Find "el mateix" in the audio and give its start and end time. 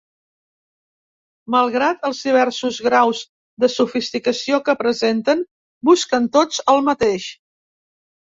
6.75-7.29